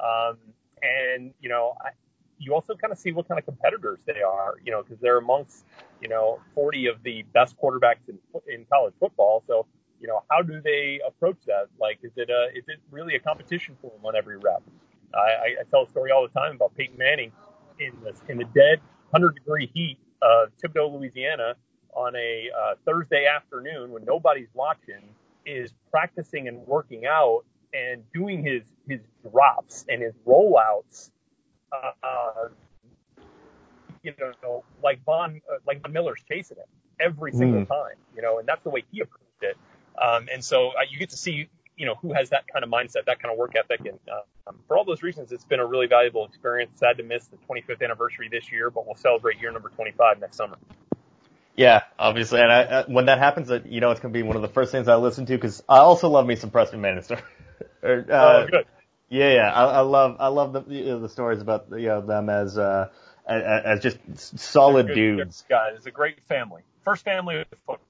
Um, 0.00 0.38
and, 0.82 1.32
you 1.40 1.48
know, 1.48 1.74
I, 1.80 1.90
you 2.38 2.54
also 2.54 2.74
kind 2.74 2.92
of 2.92 2.98
see 2.98 3.12
what 3.12 3.26
kind 3.28 3.38
of 3.38 3.44
competitors 3.44 4.00
they 4.06 4.22
are, 4.22 4.54
you 4.64 4.70
know, 4.70 4.82
because 4.82 4.98
they're 5.00 5.18
amongst, 5.18 5.64
you 6.00 6.08
know, 6.08 6.40
40 6.54 6.86
of 6.86 7.02
the 7.02 7.22
best 7.34 7.56
quarterbacks 7.60 8.08
in, 8.08 8.18
in 8.46 8.64
college 8.70 8.94
football. 9.00 9.42
So 9.46 9.66
you 10.00 10.06
know, 10.06 10.22
how 10.30 10.42
do 10.42 10.60
they 10.62 11.00
approach 11.06 11.38
that? 11.46 11.66
Like, 11.80 11.98
is 12.02 12.12
it 12.16 12.30
a, 12.30 12.56
is 12.56 12.64
it 12.68 12.78
really 12.90 13.14
a 13.14 13.20
competition 13.20 13.76
for 13.80 13.90
them 13.90 14.04
on 14.04 14.16
every 14.16 14.36
rep? 14.36 14.62
I, 15.14 15.60
I 15.60 15.64
tell 15.70 15.84
a 15.84 15.88
story 15.88 16.10
all 16.10 16.22
the 16.22 16.38
time 16.38 16.56
about 16.56 16.76
Peyton 16.76 16.96
Manning 16.98 17.32
in 17.80 17.92
the, 18.02 18.14
in 18.30 18.38
the 18.38 18.44
dead 18.44 18.80
100 19.10 19.34
degree 19.34 19.70
heat 19.74 19.98
of 20.22 20.50
Thibodaux, 20.62 20.98
Louisiana 20.98 21.54
on 21.92 22.14
a 22.16 22.50
uh, 22.56 22.74
Thursday 22.84 23.26
afternoon 23.26 23.92
when 23.92 24.04
nobody's 24.04 24.48
watching 24.54 25.02
is 25.46 25.72
practicing 25.90 26.48
and 26.48 26.66
working 26.66 27.06
out 27.06 27.44
and 27.72 28.02
doing 28.12 28.44
his, 28.44 28.62
his 28.88 29.00
drops 29.30 29.84
and 29.88 30.02
his 30.02 30.14
rollouts, 30.26 31.10
uh, 31.72 31.90
uh, 32.02 32.48
you 34.02 34.12
know, 34.42 34.64
like 34.82 35.02
Von, 35.04 35.40
uh, 35.50 35.56
like 35.66 35.82
Von 35.82 35.92
Miller's 35.92 36.22
chasing 36.28 36.56
him 36.56 36.66
every 37.00 37.32
single 37.32 37.62
mm. 37.62 37.68
time, 37.68 37.96
you 38.14 38.22
know, 38.22 38.38
and 38.38 38.48
that's 38.48 38.62
the 38.64 38.70
way 38.70 38.84
he 38.90 39.00
approached 39.00 39.42
it. 39.42 39.56
Um, 40.00 40.28
and 40.32 40.44
so 40.44 40.68
uh, 40.68 40.82
you 40.88 40.98
get 40.98 41.10
to 41.10 41.16
see, 41.16 41.48
you 41.78 41.86
know, 41.86 41.94
who 41.94 42.12
has 42.12 42.30
that 42.30 42.44
kind 42.52 42.64
of 42.64 42.70
mindset, 42.70 43.06
that 43.06 43.22
kind 43.22 43.32
of 43.32 43.38
work 43.38 43.54
ethic. 43.56 43.80
And 43.86 43.98
uh, 44.10 44.52
for 44.66 44.76
all 44.76 44.84
those 44.84 45.02
reasons, 45.02 45.32
it's 45.32 45.44
been 45.44 45.60
a 45.60 45.66
really 45.66 45.86
valuable 45.86 46.26
experience. 46.26 46.72
Sad 46.78 46.98
to 46.98 47.04
miss 47.04 47.26
the 47.28 47.36
25th 47.48 47.82
anniversary 47.82 48.28
this 48.30 48.50
year, 48.50 48.70
but 48.70 48.84
we'll 48.84 48.96
celebrate 48.96 49.40
year 49.40 49.52
number 49.52 49.70
25 49.70 50.20
next 50.20 50.36
summer. 50.36 50.58
Yeah, 51.56 51.82
obviously, 51.98 52.40
and 52.40 52.52
I, 52.52 52.62
uh, 52.62 52.84
when 52.86 53.06
that 53.06 53.18
happens, 53.18 53.50
uh, 53.50 53.60
you 53.64 53.80
know, 53.80 53.90
it's 53.90 54.00
gonna 54.00 54.12
be 54.12 54.22
one 54.22 54.36
of 54.36 54.42
the 54.42 54.48
first 54.48 54.70
things 54.70 54.86
I 54.86 54.94
listen 54.96 55.26
to 55.26 55.32
because 55.32 55.62
I 55.68 55.78
also 55.78 56.08
love 56.08 56.24
me 56.24 56.36
some 56.36 56.50
Preston 56.50 56.80
Manister. 56.80 57.20
or, 57.82 58.06
uh, 58.10 58.44
oh, 58.44 58.46
good. 58.48 58.66
Yeah, 59.08 59.32
yeah, 59.32 59.52
I, 59.52 59.64
I 59.64 59.80
love, 59.80 60.16
I 60.20 60.28
love 60.28 60.52
the 60.52 60.62
you 60.68 60.84
know, 60.84 61.00
the 61.00 61.08
stories 61.08 61.40
about 61.40 61.66
you 61.72 61.88
know 61.88 62.00
them 62.00 62.28
as 62.28 62.58
uh 62.58 62.90
as, 63.26 63.42
as 63.64 63.80
just 63.80 63.98
solid 64.38 64.88
good, 64.88 64.94
dudes. 64.94 65.44
Guys, 65.48 65.72
it's 65.76 65.86
a 65.86 65.90
great 65.90 66.20
family. 66.28 66.62
First 66.84 67.04
family 67.04 67.40
of 67.40 67.46
football. 67.66 67.87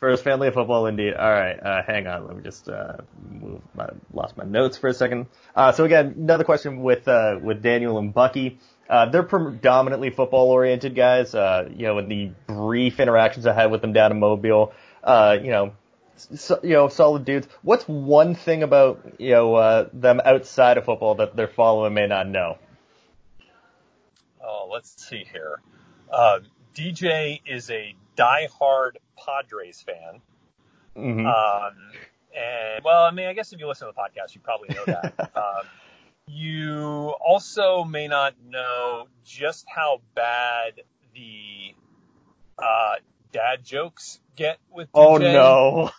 First 0.00 0.24
family 0.24 0.48
of 0.48 0.54
football, 0.54 0.86
indeed. 0.86 1.14
All 1.14 1.30
right, 1.30 1.58
uh, 1.58 1.82
hang 1.82 2.06
on. 2.06 2.26
Let 2.26 2.36
me 2.36 2.42
just 2.42 2.68
uh, 2.68 2.98
move. 3.30 3.62
My, 3.74 3.88
lost 4.12 4.36
my 4.36 4.44
notes 4.44 4.76
for 4.76 4.88
a 4.88 4.94
second. 4.94 5.26
Uh, 5.54 5.72
so 5.72 5.84
again, 5.84 6.14
another 6.18 6.44
question 6.44 6.82
with 6.82 7.08
uh, 7.08 7.38
with 7.42 7.62
Daniel 7.62 7.98
and 7.98 8.12
Bucky. 8.12 8.58
Uh, 8.90 9.06
they're 9.06 9.22
predominantly 9.22 10.10
football 10.10 10.50
oriented 10.50 10.94
guys. 10.94 11.34
Uh, 11.34 11.68
you 11.74 11.86
know, 11.86 11.98
in 11.98 12.08
the 12.08 12.30
brief 12.46 13.00
interactions 13.00 13.46
I 13.46 13.54
had 13.54 13.70
with 13.70 13.80
them 13.80 13.94
down 13.94 14.12
in 14.12 14.20
Mobile, 14.20 14.74
uh, 15.02 15.38
you 15.42 15.50
know, 15.50 15.72
so, 16.16 16.60
you 16.62 16.74
know, 16.74 16.88
solid 16.88 17.24
dudes. 17.24 17.48
What's 17.62 17.84
one 17.84 18.34
thing 18.34 18.62
about 18.62 19.14
you 19.18 19.30
know 19.30 19.54
uh, 19.54 19.88
them 19.94 20.20
outside 20.22 20.76
of 20.76 20.84
football 20.84 21.16
that 21.16 21.36
they're 21.36 21.48
following 21.48 21.94
may 21.94 22.06
not 22.06 22.28
know? 22.28 22.58
Oh, 24.44 24.68
let's 24.70 25.08
see 25.08 25.24
here. 25.32 25.60
Uh, 26.12 26.40
DJ 26.74 27.40
is 27.46 27.70
a 27.70 27.94
diehard 28.16 28.96
Padres 29.16 29.82
fan. 29.82 30.20
Mm-hmm. 30.96 31.26
Um, 31.26 31.74
and 32.34 32.84
well, 32.84 33.04
I 33.04 33.10
mean, 33.10 33.26
I 33.26 33.32
guess 33.32 33.52
if 33.52 33.60
you 33.60 33.68
listen 33.68 33.88
to 33.88 33.94
the 33.94 34.00
podcast, 34.00 34.34
you 34.34 34.40
probably 34.40 34.68
know 34.74 34.84
that. 34.86 35.30
um, 35.36 35.66
you 36.28 37.14
also 37.24 37.84
may 37.84 38.08
not 38.08 38.34
know 38.44 39.06
just 39.24 39.64
how 39.68 40.00
bad 40.14 40.80
the 41.14 41.74
uh, 42.58 42.94
dad 43.32 43.64
jokes 43.64 44.18
get 44.34 44.58
with 44.70 44.90
DJ. 44.92 44.94
Oh 44.94 45.16
no! 45.18 45.90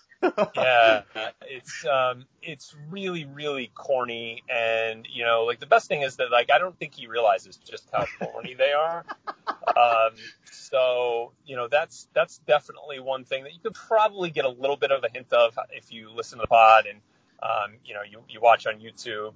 Yeah, 0.56 1.04
it's 1.42 1.86
um, 1.86 2.26
it's 2.42 2.76
really 2.90 3.26
really 3.26 3.72
corny, 3.74 4.44
and 4.50 5.08
you 5.12 5.24
know, 5.24 5.44
like 5.44 5.60
the 5.60 5.66
best 5.66 5.88
thing 5.88 6.02
is 6.02 6.16
that 6.18 6.32
like 6.32 6.50
I 6.52 6.58
don't 6.58 6.78
think 6.78 6.96
he 6.96 7.08
realizes 7.08 7.58
just 7.58 7.88
how 7.94 8.06
corny 8.20 8.54
they 8.54 8.72
are. 8.72 9.06
Um, 9.48 10.14
so 10.52 11.34
you 11.46 11.56
know, 11.56 11.68
that's 11.68 12.08
that's 12.14 12.40
definitely 12.40 13.00
one 13.00 13.26
thing 13.26 13.44
that 13.44 13.54
you 13.54 13.60
could 13.62 13.76
probably 13.76 14.32
get 14.32 14.46
a 14.46 14.50
little 14.50 14.78
bit 14.78 14.92
of 14.92 15.04
a 15.04 15.10
hint 15.14 15.32
of 15.34 15.58
if 15.72 15.92
you 15.92 16.10
listen 16.12 16.40
to 16.40 16.44
the 16.44 16.48
pod 16.48 16.86
and 16.86 17.00
um, 17.44 17.78
you 17.86 17.94
know 17.94 18.02
you 18.10 18.22
you 18.30 18.42
watch 18.42 18.66
on 18.66 18.80
YouTube. 18.80 19.34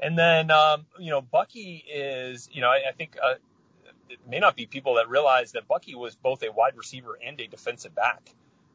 And 0.00 0.16
then, 0.16 0.52
um, 0.52 0.86
you 1.00 1.10
know, 1.10 1.20
Bucky 1.20 1.84
is, 1.92 2.48
you 2.52 2.60
know, 2.60 2.68
I, 2.68 2.90
I 2.90 2.92
think 2.92 3.16
uh, 3.20 3.34
it 4.08 4.20
may 4.28 4.38
not 4.38 4.54
be 4.56 4.66
people 4.66 4.94
that 4.94 5.08
realize 5.08 5.52
that 5.52 5.66
Bucky 5.66 5.96
was 5.96 6.14
both 6.14 6.42
a 6.44 6.52
wide 6.52 6.76
receiver 6.76 7.18
and 7.24 7.40
a 7.40 7.48
defensive 7.48 7.94
back 7.96 8.32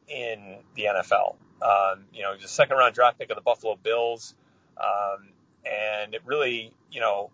in 0.08 0.58
the 0.74 0.84
NFL. 0.84 1.36
Um, 1.62 2.04
you 2.12 2.22
know, 2.22 2.32
he 2.32 2.36
was 2.36 2.44
a 2.44 2.48
second 2.48 2.76
round 2.76 2.94
draft 2.94 3.18
pick 3.18 3.30
of 3.30 3.36
the 3.36 3.42
Buffalo 3.42 3.76
Bills. 3.82 4.34
Um, 4.76 5.28
and 5.64 6.14
it 6.14 6.22
really, 6.24 6.72
you 6.90 7.00
know, 7.00 7.30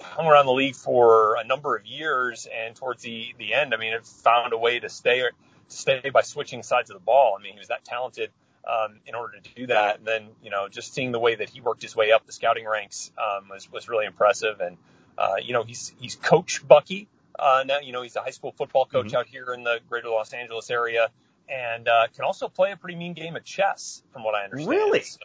hung 0.00 0.26
around 0.26 0.46
the 0.46 0.52
league 0.52 0.76
for 0.76 1.36
a 1.36 1.44
number 1.44 1.76
of 1.76 1.86
years. 1.86 2.46
And 2.52 2.76
towards 2.76 3.02
the, 3.02 3.34
the 3.38 3.54
end, 3.54 3.74
I 3.74 3.78
mean, 3.78 3.92
it 3.92 4.06
found 4.06 4.52
a 4.52 4.58
way 4.58 4.78
to 4.78 4.88
stay, 4.88 5.20
to 5.20 5.30
stay 5.68 6.10
by 6.10 6.22
switching 6.22 6.62
sides 6.62 6.90
of 6.90 6.94
the 6.94 7.04
ball. 7.04 7.36
I 7.38 7.42
mean, 7.42 7.54
he 7.54 7.58
was 7.58 7.68
that 7.68 7.84
talented. 7.84 8.30
Um, 8.68 9.00
in 9.06 9.14
order 9.14 9.40
to 9.40 9.54
do 9.54 9.68
that, 9.68 9.98
and 9.98 10.06
then 10.06 10.28
you 10.42 10.50
know, 10.50 10.68
just 10.68 10.92
seeing 10.92 11.10
the 11.10 11.18
way 11.18 11.34
that 11.36 11.48
he 11.48 11.62
worked 11.62 11.80
his 11.80 11.96
way 11.96 12.12
up 12.12 12.26
the 12.26 12.32
scouting 12.32 12.66
ranks 12.66 13.10
um, 13.16 13.48
was 13.48 13.72
was 13.72 13.88
really 13.88 14.04
impressive. 14.04 14.60
And 14.60 14.76
uh, 15.16 15.36
you 15.42 15.54
know, 15.54 15.62
he's 15.62 15.94
he's 15.98 16.16
coach 16.16 16.66
Bucky 16.68 17.08
uh, 17.38 17.64
now. 17.66 17.80
You 17.80 17.92
know, 17.92 18.02
he's 18.02 18.16
a 18.16 18.20
high 18.20 18.30
school 18.30 18.52
football 18.56 18.86
coach 18.86 19.08
mm-hmm. 19.08 19.16
out 19.16 19.26
here 19.26 19.52
in 19.54 19.64
the 19.64 19.80
greater 19.88 20.08
Los 20.08 20.32
Angeles 20.32 20.70
area, 20.70 21.08
and 21.48 21.88
uh, 21.88 22.06
can 22.14 22.24
also 22.24 22.48
play 22.48 22.72
a 22.72 22.76
pretty 22.76 22.96
mean 22.96 23.14
game 23.14 23.36
of 23.36 23.44
chess, 23.44 24.02
from 24.12 24.24
what 24.24 24.34
I 24.34 24.44
understand. 24.44 24.68
Really? 24.68 25.02
So, 25.02 25.18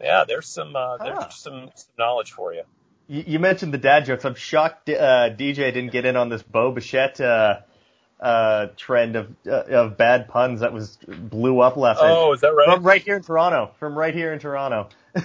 yeah, 0.00 0.24
there's 0.26 0.46
some 0.46 0.76
uh, 0.76 0.98
there's 0.98 1.18
ah. 1.18 1.28
some, 1.28 1.70
some 1.74 1.90
knowledge 1.98 2.32
for 2.32 2.54
you. 2.54 2.62
you. 3.06 3.24
You 3.26 3.38
mentioned 3.38 3.74
the 3.74 3.78
dad 3.78 4.04
jokes. 4.04 4.24
I'm 4.24 4.34
shocked 4.34 4.88
uh, 4.88 5.30
DJ 5.30 5.72
didn't 5.72 5.92
get 5.92 6.04
in 6.04 6.16
on 6.16 6.28
this 6.28 6.42
Bo 6.42 6.72
Bichette 6.72 7.20
uh, 7.20 7.60
uh, 8.20 8.68
trend 8.76 9.16
of 9.16 9.34
uh, 9.46 9.62
of 9.64 9.96
bad 9.96 10.28
puns 10.28 10.60
that 10.60 10.72
was 10.72 10.96
blew 11.06 11.60
up 11.60 11.76
last 11.76 12.00
night. 12.00 12.10
Oh, 12.10 12.32
is 12.32 12.40
that 12.40 12.48
right? 12.48 12.66
From 12.66 12.84
right 12.84 13.02
here 13.02 13.16
in 13.16 13.22
Toronto. 13.22 13.72
From 13.78 13.96
right 13.96 14.14
here 14.14 14.32
in 14.32 14.38
Toronto. 14.38 14.88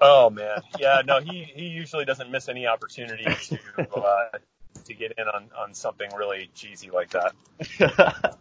Oh 0.00 0.30
man, 0.30 0.62
yeah, 0.78 1.02
no, 1.04 1.20
he 1.20 1.44
he 1.44 1.66
usually 1.66 2.06
doesn't 2.06 2.30
miss 2.30 2.48
any 2.48 2.66
opportunity 2.66 3.24
to 3.24 3.58
uh, 3.98 4.38
to 4.84 4.94
get 4.94 5.12
in 5.18 5.26
on 5.28 5.48
on 5.56 5.74
something 5.74 6.08
really 6.16 6.50
cheesy 6.54 6.90
like 6.90 7.10
that. 7.10 7.34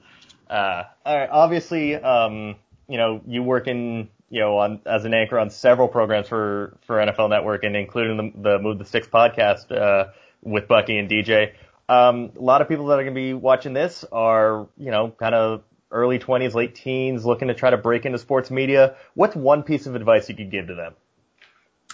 uh, 0.49 0.83
all 1.05 1.17
right, 1.17 1.29
obviously, 1.29 1.95
um, 1.95 2.55
you 2.87 2.97
know, 2.97 3.21
you 3.27 3.43
work 3.43 3.67
in 3.67 4.09
you 4.29 4.39
know 4.39 4.57
on 4.57 4.81
as 4.85 5.05
an 5.05 5.13
anchor 5.13 5.39
on 5.39 5.49
several 5.49 5.87
programs 5.87 6.27
for 6.27 6.77
for 6.85 6.97
NFL 6.97 7.29
Network, 7.29 7.63
and 7.63 7.75
including 7.75 8.17
the, 8.17 8.49
the 8.49 8.59
Move 8.59 8.79
the 8.79 8.85
Sticks 8.85 9.07
podcast 9.07 9.71
uh, 9.71 10.11
with 10.41 10.67
Bucky 10.67 10.97
and 10.97 11.09
DJ. 11.09 11.53
Um, 11.89 12.31
a 12.37 12.41
lot 12.41 12.61
of 12.61 12.69
people 12.69 12.85
that 12.87 12.99
are 12.99 13.03
going 13.03 13.15
to 13.15 13.19
be 13.19 13.33
watching 13.33 13.73
this 13.73 14.05
are, 14.11 14.67
you 14.77 14.91
know, 14.91 15.09
kind 15.09 15.33
of 15.33 15.63
early 15.91 16.19
20s, 16.19 16.53
late 16.53 16.75
teens, 16.75 17.25
looking 17.25 17.47
to 17.47 17.55
try 17.55 17.71
to 17.71 17.77
break 17.77 18.05
into 18.05 18.19
sports 18.19 18.51
media. 18.51 18.95
What's 19.15 19.35
one 19.35 19.63
piece 19.63 19.87
of 19.87 19.95
advice 19.95 20.29
you 20.29 20.35
could 20.35 20.51
give 20.51 20.67
to 20.67 20.75
them? 20.75 20.93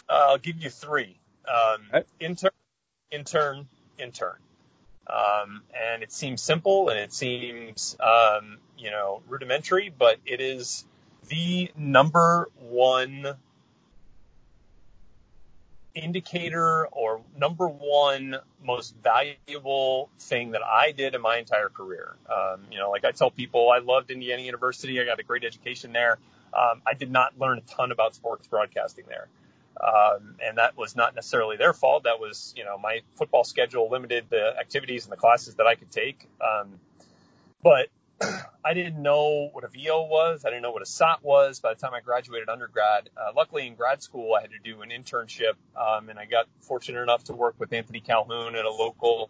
Uh, 0.10 0.28
I'll 0.30 0.38
give 0.38 0.58
you 0.58 0.70
three. 0.70 1.18
Um, 1.48 1.82
right. 1.94 2.06
Intern, 2.20 2.52
intern, 3.10 3.68
intern. 4.00 4.38
Um, 5.08 5.62
and 5.74 6.02
it 6.02 6.12
seems 6.12 6.42
simple 6.42 6.90
and 6.90 6.98
it 6.98 7.14
seems, 7.14 7.96
um, 8.00 8.58
you 8.78 8.90
know, 8.90 9.22
rudimentary, 9.28 9.94
but 9.96 10.18
it 10.26 10.42
is 10.42 10.86
the 11.28 11.72
number 11.78 12.50
one 12.60 13.36
indicator 15.94 16.88
or 16.88 17.22
number 17.38 17.68
one 17.68 18.36
most 18.64 18.96
valuable 19.02 20.10
thing 20.20 20.52
that 20.52 20.62
I 20.62 20.92
did 20.92 21.16
in 21.16 21.22
my 21.22 21.38
entire 21.38 21.70
career. 21.70 22.16
Um, 22.30 22.62
you 22.72 22.78
know, 22.78 22.92
like 22.92 23.06
I 23.06 23.12
tell 23.12 23.32
people, 23.32 23.70
I 23.70 23.80
loved 23.80 24.12
Indiana 24.12 24.42
University. 24.42 25.00
I 25.00 25.06
got 25.06 25.20
a 25.20 25.24
great 25.24 25.44
education 25.44 25.94
there. 25.94 26.18
Um, 26.54 26.82
I 26.86 26.94
did 26.94 27.12
not 27.12 27.40
learn 27.40 27.58
a 27.58 27.62
ton 27.62 27.92
about 27.92 28.16
sports 28.16 28.48
broadcasting 28.48 29.06
there. 29.08 29.28
Um, 29.82 30.36
and 30.44 30.58
that 30.58 30.78
was 30.78 30.96
not 30.96 31.16
necessarily 31.16 31.58
their 31.58 31.74
fault. 31.74 32.04
That 32.04 32.20
was, 32.20 32.54
you 32.56 32.64
know, 32.64 32.78
my 32.78 33.02
football 33.16 33.44
schedule 33.44 33.90
limited 33.90 34.26
the 34.30 34.58
activities 34.58 35.04
and 35.04 35.12
the 35.12 35.18
classes 35.18 35.56
that 35.56 35.68
I 35.68 35.76
could 35.76 35.92
take. 35.92 36.28
Um, 36.42 36.80
but 37.62 37.90
I 38.66 38.74
didn't 38.74 39.02
know 39.02 39.50
what 39.52 39.64
a 39.64 39.68
VO 39.68 40.04
was. 40.04 40.46
I 40.46 40.50
didn't 40.50 40.64
know 40.64 40.72
what 40.72 40.82
a 40.82 40.88
SOT 40.88 41.24
was 41.24 41.60
by 41.60 41.74
the 41.74 41.80
time 41.80 41.94
I 41.94 42.00
graduated 42.00 42.50
undergrad. 42.50 43.10
Uh, 43.18 43.32
luckily, 43.36 43.68
in 43.68 43.76
grad 43.76 44.02
school, 44.02 44.34
I 44.34 44.42
had 44.42 44.52
to 44.52 44.60
do 44.60 44.82
an 44.82 44.90
internship, 44.90 45.54
um, 45.76 46.10
and 46.10 46.18
I 46.18 46.26
got 46.26 46.46
fortunate 46.62 47.02
enough 47.02 47.26
to 47.26 47.34
work 47.34 47.56
with 47.60 47.74
Anthony 47.74 48.00
Calhoun 48.00 48.56
at 48.56 48.66
a 48.66 48.72
local 48.72 49.30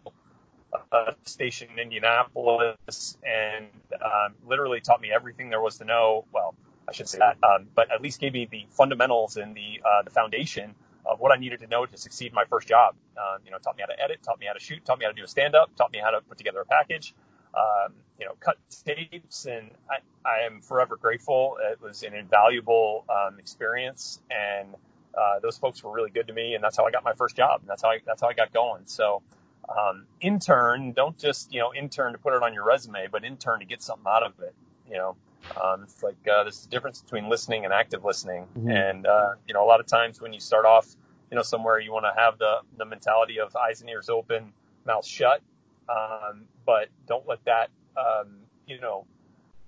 uh, 0.92 1.12
station 1.24 1.68
in 1.72 1.78
Indianapolis, 1.78 3.18
and 3.24 3.66
um, 4.02 4.34
literally 4.46 4.80
taught 4.80 5.00
me 5.00 5.10
everything 5.12 5.50
there 5.50 5.60
was 5.60 5.78
to 5.78 5.84
know. 5.84 6.24
Well, 6.32 6.54
I 6.88 6.92
should 6.92 7.08
say 7.08 7.18
that, 7.18 7.38
um, 7.42 7.66
but 7.74 7.90
at 7.92 8.00
least 8.00 8.20
gave 8.20 8.32
me 8.32 8.46
the 8.50 8.66
fundamentals 8.70 9.36
and 9.36 9.54
the 9.54 9.80
uh, 9.84 10.02
the 10.02 10.10
foundation 10.10 10.74
of 11.04 11.20
what 11.20 11.32
I 11.32 11.36
needed 11.36 11.60
to 11.60 11.66
know 11.66 11.86
to 11.86 11.96
succeed 11.96 12.32
my 12.32 12.44
first 12.44 12.68
job. 12.68 12.94
Um, 13.16 13.40
you 13.44 13.50
know, 13.50 13.58
taught 13.58 13.76
me 13.76 13.82
how 13.82 13.94
to 13.94 14.02
edit, 14.02 14.22
taught 14.22 14.40
me 14.40 14.46
how 14.46 14.52
to 14.52 14.60
shoot, 14.60 14.84
taught 14.84 14.98
me 14.98 15.04
how 15.04 15.10
to 15.10 15.16
do 15.16 15.24
a 15.24 15.28
stand 15.28 15.54
up, 15.54 15.74
taught 15.76 15.92
me 15.92 15.98
how 15.98 16.10
to 16.10 16.20
put 16.20 16.38
together 16.38 16.60
a 16.60 16.64
package. 16.64 17.14
Um, 17.54 17.94
you 18.18 18.26
know, 18.26 18.32
cut 18.38 18.58
tapes, 18.84 19.46
and 19.46 19.70
I, 19.90 19.96
I 20.28 20.46
am 20.46 20.60
forever 20.60 20.96
grateful. 20.96 21.56
It 21.60 21.80
was 21.80 22.02
an 22.02 22.14
invaluable 22.14 23.04
um, 23.08 23.38
experience, 23.38 24.20
and 24.30 24.74
uh, 25.16 25.40
those 25.40 25.56
folks 25.56 25.82
were 25.82 25.92
really 25.92 26.10
good 26.10 26.26
to 26.26 26.34
me, 26.34 26.54
and 26.54 26.62
that's 26.62 26.76
how 26.76 26.84
I 26.84 26.90
got 26.90 27.04
my 27.04 27.14
first 27.14 27.36
job, 27.36 27.60
and 27.60 27.68
that's 27.68 27.82
how 27.82 27.90
I 27.90 27.98
that's 28.06 28.20
how 28.20 28.28
I 28.28 28.34
got 28.34 28.52
going. 28.52 28.82
So, 28.86 29.22
um, 29.68 30.04
intern, 30.20 30.92
don't 30.92 31.18
just 31.18 31.52
you 31.52 31.60
know 31.60 31.72
intern 31.74 32.12
to 32.12 32.18
put 32.18 32.34
it 32.34 32.42
on 32.42 32.52
your 32.52 32.64
resume, 32.64 33.06
but 33.10 33.24
intern 33.24 33.60
to 33.60 33.66
get 33.66 33.82
something 33.82 34.06
out 34.06 34.22
of 34.22 34.32
it. 34.40 34.54
You 34.88 34.96
know, 34.98 35.16
um, 35.62 35.82
it's 35.84 36.02
like 36.02 36.16
uh, 36.30 36.44
there's 36.44 36.64
a 36.64 36.68
difference 36.68 37.00
between 37.00 37.28
listening 37.28 37.64
and 37.64 37.72
active 37.72 38.04
listening. 38.04 38.46
Mm-hmm. 38.58 38.70
And 38.70 39.06
uh, 39.06 39.34
you 39.46 39.54
know, 39.54 39.64
a 39.64 39.68
lot 39.68 39.80
of 39.80 39.86
times 39.86 40.20
when 40.20 40.32
you 40.32 40.40
start 40.40 40.64
off, 40.64 40.86
you 41.30 41.36
know, 41.36 41.42
somewhere 41.42 41.78
you 41.78 41.92
want 41.92 42.04
to 42.04 42.20
have 42.20 42.38
the 42.38 42.60
the 42.76 42.84
mentality 42.84 43.40
of 43.40 43.54
eyes 43.56 43.80
and 43.80 43.90
ears 43.90 44.08
open, 44.08 44.52
mouth 44.86 45.06
shut. 45.06 45.42
Um, 45.88 46.46
but 46.64 46.88
don't 47.06 47.26
let 47.28 47.44
that, 47.44 47.70
um, 47.96 48.38
you 48.66 48.80
know, 48.80 49.06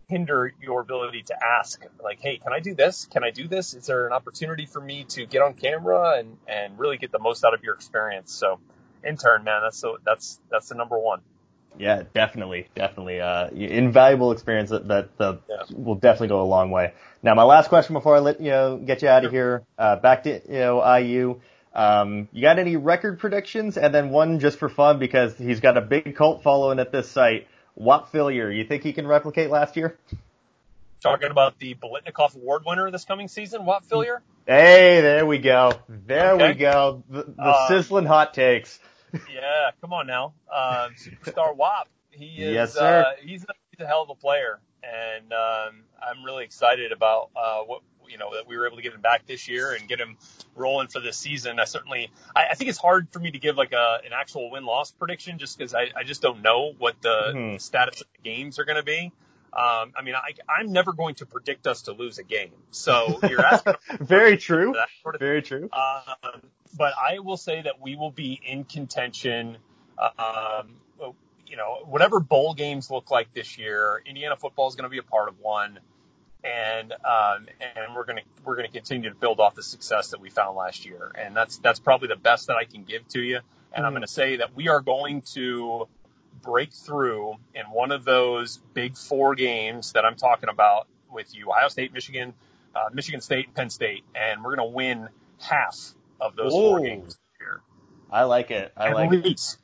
hinder 0.09 0.53
your 0.61 0.81
ability 0.81 1.23
to 1.25 1.37
ask. 1.45 1.85
Like, 2.03 2.21
hey, 2.21 2.39
can 2.39 2.53
I 2.53 2.61
do 2.61 2.75
this? 2.75 3.07
Can 3.07 3.23
I 3.23 3.31
do 3.31 3.47
this? 3.47 3.75
Is 3.75 3.87
there 3.87 4.07
an 4.07 4.13
opportunity 4.13 4.67
for 4.67 4.81
me 4.81 5.05
to 5.11 5.27
get 5.27 5.43
on 5.43 5.55
camera 5.55 6.19
and 6.19 6.39
and 6.49 6.79
really 6.79 6.97
get 6.97 7.13
the 7.13 7.19
most 7.19 7.45
out 7.45 7.55
of 7.55 7.63
your 7.63 7.75
experience? 7.75 8.33
So, 8.33 8.59
intern, 9.07 9.45
man, 9.45 9.61
that's 9.63 9.79
so 9.79 9.99
that's 10.05 10.41
that's 10.51 10.69
the 10.69 10.75
number 10.75 10.99
one. 10.99 11.21
Yeah, 11.79 12.03
definitely, 12.13 12.69
definitely. 12.75 13.21
Uh, 13.21 13.49
invaluable 13.51 14.33
experience 14.33 14.71
that, 14.71 14.89
that 14.89 15.11
yeah. 15.21 15.63
will 15.71 15.95
definitely 15.95 16.29
go 16.29 16.43
a 16.43 16.45
long 16.45 16.71
way. 16.71 16.93
Now, 17.23 17.35
my 17.35 17.45
last 17.45 17.69
question 17.69 17.95
before 17.95 18.17
I 18.17 18.19
let 18.19 18.41
you 18.41 18.51
know 18.51 18.77
get 18.77 19.03
you 19.03 19.09
out 19.09 19.25
of 19.25 19.31
here. 19.31 19.63
Uh, 19.79 19.97
back 19.97 20.25
to 20.25 20.41
you 20.49 20.59
know 20.59 20.97
IU. 20.97 21.41
Um, 21.75 22.29
you 22.33 22.43
got 22.43 22.59
any 22.59 22.77
record 22.77 23.21
predictions? 23.21 23.77
And 23.77 23.95
then 23.95 24.11
one 24.11 24.41
just 24.41 24.59
for 24.59 24.69
fun 24.69 24.99
because 24.99 25.37
he's 25.37 25.61
got 25.61 25.77
a 25.77 25.81
big 25.81 26.17
cult 26.17 26.43
following 26.43 26.81
at 26.81 26.91
this 26.91 27.09
site. 27.09 27.47
Whop 27.75 28.11
Philyor, 28.11 28.57
you 28.57 28.65
think 28.65 28.83
he 28.83 28.93
can 28.93 29.07
replicate 29.07 29.51
last 29.51 29.77
year? 29.77 29.97
Talking 31.01 31.31
about 31.31 31.61
the 31.61 31.77
Biletnikoff 31.77 32.35
Award 32.35 32.63
winner 32.67 32.91
this 32.91 33.05
coming 33.05 33.29
season, 33.29 33.65
Whop 33.65 33.87
Philyor? 33.87 34.19
Hey, 34.47 35.01
there 35.01 35.25
we 35.25 35.39
go. 35.39 35.73
There 35.89 36.33
okay. 36.33 36.49
we 36.49 36.55
go. 36.55 37.05
The, 37.09 37.23
the 37.23 37.43
uh, 37.43 37.69
sizzling 37.69 38.07
hot 38.07 38.35
takes 38.35 38.81
yeah, 39.13 39.71
come 39.81 39.93
on 39.93 40.07
now. 40.07 40.35
Um, 40.53 40.95
superstar 40.95 41.57
Whop. 41.57 41.89
He 42.11 42.27
is, 42.27 42.55
yes, 42.55 42.75
sir. 42.75 43.05
Uh, 43.07 43.13
he's, 43.23 43.45
a, 43.45 43.53
he's 43.71 43.85
a 43.85 43.87
hell 43.87 44.03
of 44.03 44.11
a 44.11 44.15
player. 44.15 44.61
And, 44.83 45.33
um, 45.33 45.83
I'm 46.01 46.25
really 46.25 46.45
excited 46.45 46.93
about, 46.93 47.31
uh, 47.37 47.61
what, 47.61 47.83
you 48.09 48.19
know, 48.19 48.35
that 48.35 48.49
we 48.49 48.57
were 48.57 48.67
able 48.67 48.77
to 48.77 48.83
get 48.83 48.95
him 48.95 49.01
back 49.01 49.27
this 49.27 49.49
year 49.49 49.73
and 49.73 49.89
get 49.89 50.01
him 50.01 50.17
rolling 50.55 50.89
for 50.89 51.01
this 51.01 51.17
season. 51.17 51.61
I 51.61 51.65
certainly, 51.65 52.11
I, 52.35 52.49
I 52.51 52.55
think 52.55 52.71
it's 52.71 52.79
hard 52.79 53.09
for 53.13 53.19
me 53.19 53.31
to 53.31 53.39
give 53.39 53.57
like 53.57 53.73
a, 53.73 53.99
an 54.05 54.13
actual 54.13 54.51
win 54.51 54.65
loss 54.65 54.91
prediction 54.93 55.39
just 55.39 55.59
because 55.59 55.75
I, 55.75 55.89
I 55.97 56.05
just 56.05 56.23
don't 56.23 56.43
know 56.43 56.73
what 56.79 57.01
the 57.03 57.33
mm-hmm. 57.35 57.57
status 57.59 58.01
of 58.01 58.07
the 58.17 58.23
games 58.23 58.59
are 58.59 58.65
going 58.65 58.77
to 58.77 58.83
be. 58.83 59.13
Um, 59.53 59.93
I 59.97 60.03
mean, 60.05 60.15
I, 60.15 60.35
I'm 60.49 60.73
never 60.73 60.93
going 60.93 61.17
to 61.17 61.27
predict 61.27 61.67
us 61.67 61.83
to 61.83 61.93
lose 61.93 62.19
a 62.19 62.23
game. 62.23 62.53
So 62.71 63.19
you're 63.29 63.45
asking. 63.45 63.75
Very 64.01 64.37
true. 64.37 64.75
Sort 65.03 65.15
of 65.15 65.21
Very 65.21 65.43
true. 65.43 65.69
Um, 65.73 66.43
but 66.79 66.95
I 66.97 67.19
will 67.19 67.37
say 67.37 67.61
that 67.63 67.81
we 67.83 67.97
will 67.97 68.13
be 68.13 68.41
in 68.43 68.65
contention. 68.65 69.59
Um, 69.99 70.69
you 71.49 71.57
know, 71.57 71.79
whatever 71.87 72.21
bowl 72.21 72.55
games 72.55 72.91
look 72.91 73.11
like 73.11 73.33
this 73.33 73.59
year, 73.59 74.03
Indiana 74.07 74.37
football 74.37 74.69
is 74.69 74.75
going 74.75 74.85
to 74.85 74.91
be 74.91 74.99
a 74.99 75.03
part 75.03 75.29
of 75.29 75.41
one, 75.41 75.79
and 76.45 76.93
um, 76.93 77.47
and 77.61 77.95
we're 77.97 78.05
going 78.05 78.19
to 78.19 78.23
we're 78.45 78.57
going 78.57 78.67
to 78.67 78.73
continue 78.73 79.09
to 79.09 79.17
build 79.17 79.41
off 79.41 79.55
the 79.55 79.63
success 79.63 80.11
that 80.11 80.21
we 80.21 80.31
found 80.31 80.57
last 80.57 80.85
year, 80.85 81.11
and 81.15 81.35
that's 81.35 81.59
that's 81.59 81.81
probably 81.81 82.09
the 82.09 82.17
best 82.17 82.49
that 82.49 82.57
I 82.57 82.65
can 82.65 82.85
give 82.85 83.07
to 83.09 83.21
you. 83.21 83.37
And 83.37 83.45
mm-hmm. 83.75 83.85
I'm 83.85 83.93
going 83.93 84.03
to 84.03 84.09
say 84.09 84.37
that 84.37 84.55
we 84.55 84.69
are 84.69 84.81
going 84.81 85.23
to 85.35 85.89
break 86.43 86.73
through 86.73 87.37
in 87.55 87.65
one 87.67 87.93
of 87.93 88.05
those 88.05 88.59
big 88.75 88.97
four 88.97 89.35
games 89.35 89.93
that 89.93 90.05
I'm 90.05 90.17
talking 90.17 90.49
about 90.49 90.87
with 91.11 91.35
you, 91.35 91.51
Ohio 91.51 91.69
State, 91.69 91.93
Michigan, 91.93 92.35
uh, 92.75 92.91
Michigan 92.93 93.21
State, 93.21 93.47
and 93.47 93.55
Penn 93.55 93.71
State, 93.71 94.05
and 94.15 94.45
we're 94.45 94.55
going 94.55 94.69
to 94.69 94.75
win 94.75 95.09
half 95.41 95.95
of 96.21 96.37
those 96.37 96.53
Whoa. 96.53 96.71
four 96.77 96.81
games 96.81 97.17
here. 97.39 97.61
I 98.11 98.25
like 98.25 98.51
it. 98.51 98.73
I 98.77 98.89
At 98.89 98.95
like 98.95 99.13
it. 99.13 99.25
least. 99.25 99.59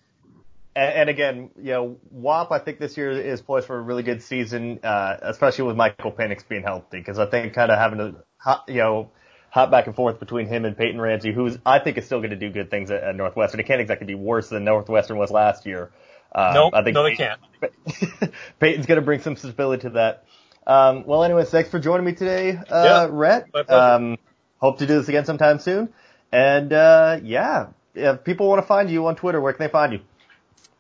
And, 0.77 0.93
and 0.95 1.11
again, 1.11 1.51
you 1.57 1.73
know, 1.73 1.97
Whop, 2.11 2.51
I 2.53 2.59
think 2.59 2.79
this 2.79 2.97
year 2.97 3.11
is 3.13 3.41
poised 3.41 3.67
for 3.67 3.77
a 3.77 3.81
really 3.81 4.03
good 4.03 4.23
season, 4.23 4.81
uh, 4.83 5.17
especially 5.23 5.65
with 5.67 5.77
Michael 5.77 6.13
Penix 6.13 6.47
being 6.47 6.63
healthy, 6.63 6.99
because 6.99 7.19
I 7.19 7.27
think 7.27 7.55
kind 7.55 7.71
of 7.71 7.79
having 7.79 7.99
to, 7.99 8.15
hop, 8.39 8.69
you 8.69 8.77
know, 8.79 9.11
hop 9.51 9.71
back 9.71 9.87
and 9.87 9.95
forth 9.95 10.19
between 10.19 10.47
him 10.49 10.65
and 10.65 10.77
Peyton 10.77 11.01
Ramsey, 11.01 11.33
who's 11.33 11.59
I 11.65 11.79
think 11.79 11.97
is 11.97 12.07
still 12.07 12.19
going 12.19 12.31
to 12.31 12.37
do 12.37 12.51
good 12.51 12.71
things 12.71 12.91
at, 12.91 13.03
at 13.03 13.15
Northwestern. 13.17 13.61
It 13.61 13.67
can't 13.67 13.81
exactly 13.81 14.07
be 14.07 14.17
worse 14.17 14.49
than 14.49 14.65
Northwestern 14.65 15.17
was 15.17 15.31
last 15.31 15.65
year. 15.65 15.91
Uh, 16.35 16.51
Nope, 16.55 16.75
I 16.75 16.83
think 16.83 16.95
no, 16.95 17.05
they 17.05 17.15
can't. 17.15 17.41
Peyton's 18.59 18.87
going 18.87 18.97
to 19.01 19.05
bring 19.05 19.21
some 19.21 19.37
stability 19.37 19.83
to 19.83 19.91
that. 19.91 20.25
Um, 20.67 21.05
well, 21.07 21.23
anyways, 21.23 21.51
thanks 21.51 21.69
for 21.71 21.79
joining 21.79 22.05
me 22.05 22.15
today, 22.15 22.57
uh, 22.69 22.83
Yeah, 22.85 23.09
Rhett. 23.11 23.47
my. 23.55 23.61
Um, 23.61 24.17
hope 24.59 24.79
to 24.79 24.87
do 24.87 24.99
this 24.99 25.09
again 25.09 25.25
sometime 25.25 25.61
soon. 25.61 25.93
And, 26.35 26.73
uh, 26.73 27.21
yeah, 27.23 27.69
if 27.95 28.25
people 28.25 28.49
want 28.49 28.61
to 28.61 28.67
find 28.67 28.91
you 28.91 29.07
on 29.07 29.15
Twitter, 29.15 29.41
where 29.41 29.53
can 29.53 29.65
they 29.65 29.71
find 29.71 29.93
you? 29.93 30.01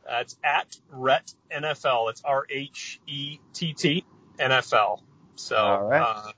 Uh, 0.04 0.18
it's 0.20 0.36
at 0.42 0.76
Rhett 0.90 1.32
NFL. 1.50 2.10
It's 2.10 2.22
R 2.24 2.44
H 2.50 3.00
E 3.06 3.38
T 3.52 3.72
T 3.72 4.04
NFL. 4.38 5.00
So, 5.36 5.56
right. 5.56 6.00
uh, 6.00 6.32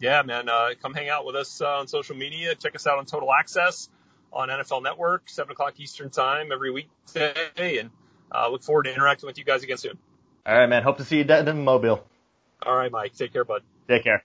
yeah, 0.00 0.22
man, 0.22 0.48
uh, 0.48 0.70
come 0.80 0.94
hang 0.94 1.08
out 1.08 1.26
with 1.26 1.36
us 1.36 1.60
uh, 1.60 1.78
on 1.78 1.86
social 1.86 2.16
media. 2.16 2.54
Check 2.54 2.74
us 2.74 2.86
out 2.86 2.98
on 2.98 3.04
Total 3.04 3.30
Access 3.32 3.90
on 4.32 4.48
NFL 4.48 4.82
Network, 4.82 5.28
7 5.28 5.52
o'clock 5.52 5.78
Eastern 5.78 6.08
Time 6.08 6.50
every 6.50 6.70
weekday. 6.70 7.78
And 7.78 7.90
uh, 8.34 8.48
look 8.48 8.62
forward 8.62 8.84
to 8.84 8.94
interacting 8.94 9.26
with 9.26 9.36
you 9.36 9.44
guys 9.44 9.62
again 9.62 9.76
soon. 9.76 9.98
All 10.46 10.56
right, 10.56 10.66
man. 10.66 10.82
Hope 10.82 10.96
to 10.96 11.04
see 11.04 11.18
you 11.18 11.24
down 11.24 11.46
in 11.46 11.62
Mobile. 11.62 12.04
All 12.64 12.74
right, 12.74 12.90
Mike. 12.90 13.14
Take 13.14 13.32
care, 13.34 13.44
bud. 13.44 13.62
Take 13.86 14.04
care. 14.04 14.24